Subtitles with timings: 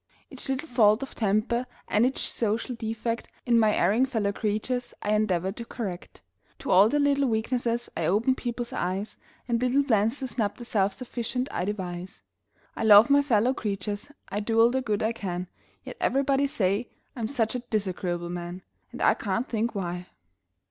[0.31, 5.13] Each little fault of temper and each social defect In my erring fellow creatures, I
[5.13, 6.23] endeavor to correct.
[6.57, 9.17] To all their little weaknesses I open people's eyes
[9.47, 12.23] And little plans to snub the self sufficient I devise;
[12.75, 15.47] I love my fellow creatures I do all the good I can
[15.83, 18.63] Yet everybody say I'm such a disagreeable man!
[18.91, 20.07] And I can't think why!